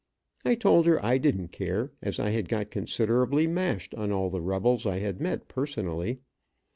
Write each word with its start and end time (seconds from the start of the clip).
I 0.43 0.55
told 0.55 0.87
her 0.87 0.99
I 1.05 1.19
didn't 1.19 1.49
care, 1.49 1.91
as 2.01 2.19
I 2.19 2.31
had 2.31 2.49
got 2.49 2.71
considerably 2.71 3.45
mashed 3.45 3.93
on 3.93 4.11
all 4.11 4.31
the 4.31 4.41
rebels 4.41 4.87
I 4.87 4.97
had 4.97 5.21
met 5.21 5.47
personally. 5.47 6.21